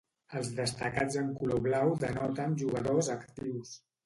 [0.37, 3.77] Els destacats en color blau denoten jugadors actius.